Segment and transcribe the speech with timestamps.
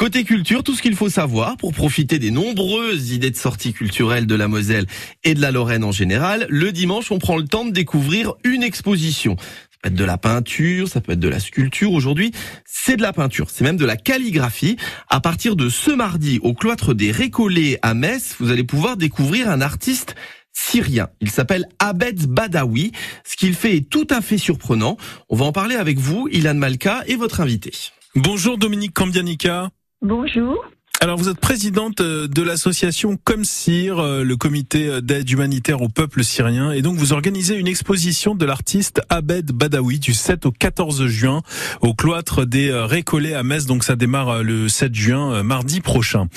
[0.00, 4.26] Côté culture, tout ce qu'il faut savoir pour profiter des nombreuses idées de sorties culturelles
[4.26, 4.86] de la Moselle
[5.24, 6.46] et de la Lorraine en général.
[6.48, 9.36] Le dimanche, on prend le temps de découvrir une exposition.
[9.38, 11.92] Ça peut être de la peinture, ça peut être de la sculpture.
[11.92, 12.32] Aujourd'hui,
[12.64, 14.78] c'est de la peinture, c'est même de la calligraphie.
[15.10, 19.50] À partir de ce mardi, au cloître des Récollets à Metz, vous allez pouvoir découvrir
[19.50, 20.14] un artiste
[20.54, 21.08] syrien.
[21.20, 22.92] Il s'appelle Abed Badawi.
[23.26, 24.96] Ce qu'il fait est tout à fait surprenant.
[25.28, 27.72] On va en parler avec vous, Ilan Malka, et votre invité.
[28.14, 29.68] Bonjour Dominique Cambianica.
[30.02, 30.64] Bonjour.
[31.02, 36.24] Alors vous êtes présidente euh, de l'association Comsir, euh, le comité d'aide humanitaire au peuple
[36.24, 41.06] syrien, et donc vous organisez une exposition de l'artiste Abed Badawi du 7 au 14
[41.06, 41.40] juin
[41.82, 46.28] au cloître des euh, Récollets à Metz, donc ça démarre le 7 juin, mardi prochain.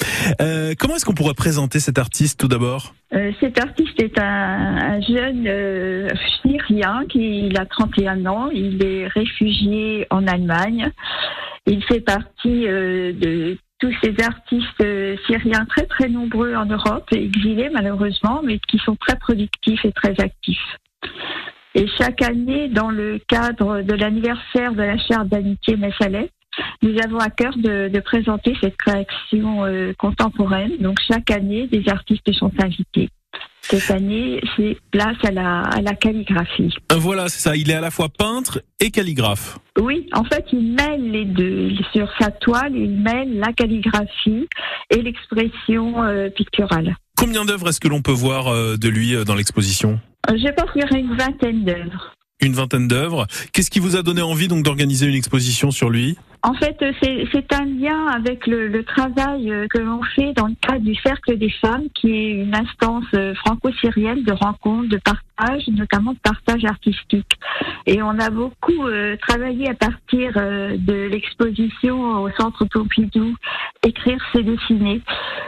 [0.41, 2.93] Euh, comment est-ce qu'on pourrait présenter cet artiste tout d'abord?
[3.13, 6.09] Euh, cet artiste est un, un jeune euh,
[6.41, 10.91] syrien qui il a 31 ans, il est réfugié en Allemagne.
[11.65, 17.05] Il fait partie euh, de tous ces artistes euh, syriens très très nombreux en Europe,
[17.11, 20.77] exilés malheureusement, mais qui sont très productifs et très actifs.
[21.75, 26.29] Et chaque année, dans le cadre de l'anniversaire de la charte d'amitié Messalès,
[26.83, 30.77] nous avons à cœur de, de présenter cette création euh, contemporaine.
[30.79, 33.09] Donc chaque année, des artistes sont invités.
[33.69, 36.73] Cette année, c'est place à la, à la calligraphie.
[36.91, 37.55] Euh, Voilà, c'est ça.
[37.55, 39.57] Il est à la fois peintre et calligraphe.
[39.79, 41.71] Oui, en fait, il mêle les deux.
[41.93, 44.47] Sur sa toile, il mêle la calligraphie
[44.89, 46.95] et l'expression euh, picturale.
[47.17, 49.99] Combien d'œuvres est-ce que l'on peut voir euh, de lui euh, dans l'exposition?
[50.29, 52.13] Euh, J'ai parcouru une vingtaine d'œuvres.
[52.41, 53.27] Une vingtaine d'œuvres.
[53.53, 56.17] Qu'est-ce qui vous a donné envie donc d'organiser une exposition sur lui?
[56.45, 60.83] En fait, c'est un lien avec le, travail euh, que l'on fait dans le cadre
[60.83, 66.11] du Cercle des femmes, qui est une instance euh, franco-syrienne de rencontres, de partage, notamment
[66.11, 67.31] de partage artistique.
[67.85, 73.33] Et on a beaucoup euh, travaillé à partir de l'exposition au Centre Pompidou,
[73.81, 75.01] écrire, c'est dessiner.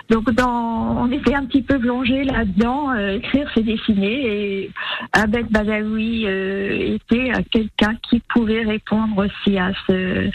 [0.09, 4.25] Donc, dans, on était un petit peu plongé là-dedans, euh, écrire, c'est dessiner.
[4.63, 4.71] Et
[5.13, 10.29] Abed Badawi euh, était quelqu'un qui pouvait répondre aussi à ce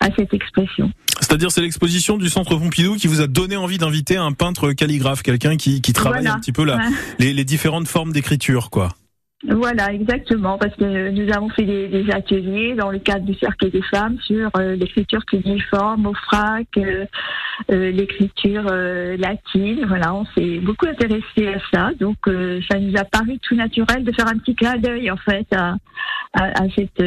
[0.00, 0.92] à cette expression.
[1.20, 5.22] C'est-à-dire c'est l'exposition du Centre Pompidou qui vous a donné envie d'inviter un peintre calligraphe,
[5.22, 6.36] quelqu'un qui, qui travaille Voilà.
[6.36, 6.82] un petit peu là, Ouais.
[7.18, 8.90] les, les différentes formes d'écriture, quoi.
[9.44, 13.82] Voilà, exactement, parce que nous avons fait des, ateliers dans le cadre du Cercle des
[13.82, 17.04] femmes sur euh, l'écriture cunéiforme, au frac, euh,
[17.70, 19.84] euh, l'écriture latine.
[19.86, 22.16] Voilà, on s'est beaucoup intéressé à ça, donc
[22.70, 25.74] ça nous a paru tout naturel de faire un petit clin d'œil en fait à,
[26.74, 27.02] cette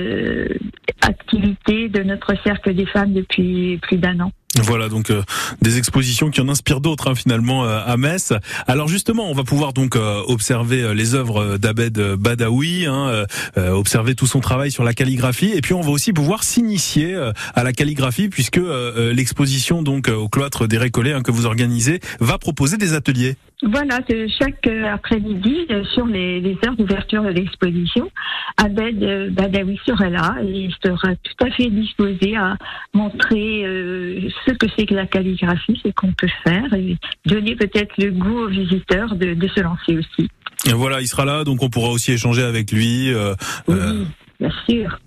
[1.02, 4.32] activité de notre Cercle des femmes depuis plus d'un an.
[4.58, 5.22] Voilà donc euh,
[5.62, 8.34] des expositions qui en inspirent d'autres hein, finalement euh, à Metz.
[8.68, 13.26] Alors justement, on va pouvoir donc euh, observer euh, les œuvres d'Abed Badawi, hein, euh,
[13.58, 17.14] euh, observer tout son travail sur la calligraphie, et puis on va aussi pouvoir s'initier
[17.14, 21.22] euh, à la calligraphie puisque euh, euh, l'exposition donc euh, au cloître des Récollets hein,
[21.22, 23.36] que vous organisez va proposer des ateliers.
[23.62, 28.10] Voilà, que chaque euh, après-midi, euh, sur les, les heures d'ouverture de l'exposition,
[28.56, 32.56] Abed euh, Badawi sera là et il sera tout à fait disposé à
[32.94, 37.94] montrer euh, ce que c'est que la calligraphie, ce qu'on peut faire et donner peut-être
[37.98, 40.30] le goût aux visiteurs de, de se lancer aussi.
[40.68, 43.14] Et voilà, il sera là, donc on pourra aussi échanger avec lui.
[43.14, 43.34] euh,
[43.70, 44.08] euh, Oui,
[44.40, 45.00] bien sûr.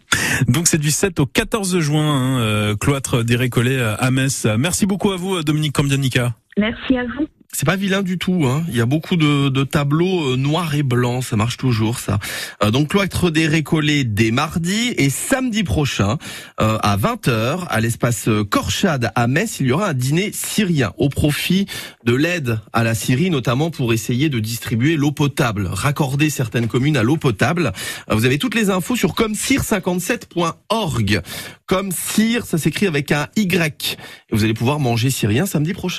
[0.48, 4.47] donc c'est du 7 au 14 juin, hein, euh, cloître des Récollets euh, à Metz.
[4.59, 6.34] Merci beaucoup à vous, euh, Dominique Cambianica.
[6.56, 7.26] Merci à vous.
[7.55, 8.47] C'est pas vilain du tout.
[8.47, 8.65] Hein.
[8.69, 11.23] Il y a beaucoup de, de tableaux euh, noirs et blancs.
[11.23, 12.19] Ça marche toujours, ça.
[12.63, 16.17] Euh, donc, cloître des Récollets dès mardi et samedi prochain
[16.61, 20.95] euh, à 20h à l'espace euh, Corchade à Metz, il y aura un dîner syrien
[20.97, 21.67] au profit
[22.05, 26.97] de l'aide à la Syrie, notamment pour essayer de distribuer l'eau potable, raccorder certaines communes
[26.97, 27.73] à l'eau potable.
[28.11, 31.21] Euh, vous avez toutes les infos sur comsir57.org.
[31.67, 33.99] Comsir, ça s'écrit avec un Y.
[34.31, 35.91] Et vous allez pouvoir manger syrien samedi prochain.